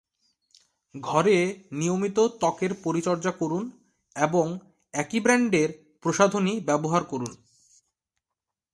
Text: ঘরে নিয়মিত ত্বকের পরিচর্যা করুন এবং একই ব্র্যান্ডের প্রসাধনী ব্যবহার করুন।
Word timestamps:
ঘরে 0.95 1.37
নিয়মিত 1.71 2.17
ত্বকের 2.39 2.71
পরিচর্যা 2.83 3.31
করুন 3.31 3.63
এবং 4.15 4.45
একই 4.93 5.19
ব্র্যান্ডের 5.19 5.69
প্রসাধনী 6.01 6.53
ব্যবহার 6.59 7.03
করুন। 7.03 7.31